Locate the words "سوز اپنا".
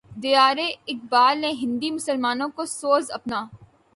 2.71-3.45